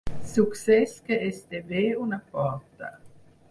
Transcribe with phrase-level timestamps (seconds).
[0.29, 2.93] Succés que esdevé una porta.